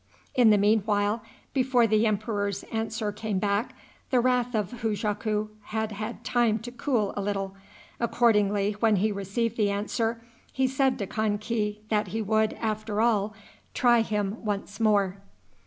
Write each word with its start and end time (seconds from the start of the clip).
In 0.33 0.49
the 0.49 0.57
mean 0.57 0.79
while, 0.87 1.21
before 1.53 1.85
the 1.85 2.07
emperor's 2.07 2.63
answer 2.71 3.11
came 3.11 3.37
back, 3.37 3.75
the 4.09 4.19
wrath 4.19 4.55
of 4.55 4.81
Hujaku 4.81 5.49
had 5.65 5.91
had 5.91 6.23
time 6.23 6.57
to 6.61 6.71
cool 6.71 7.13
a 7.15 7.21
little. 7.21 7.53
Accordingly, 7.99 8.71
when 8.79 8.95
he 8.95 9.11
received 9.11 9.57
the 9.57 9.69
answer, 9.69 10.19
he 10.51 10.65
said 10.67 10.97
to 10.97 11.05
Kan 11.05 11.37
ki 11.37 11.81
that 11.89 12.07
he 12.07 12.21
would, 12.23 12.53
after 12.53 12.99
all, 12.99 13.35
try 13.75 14.01
him 14.01 14.43
once 14.43 14.79
more. 14.79 15.17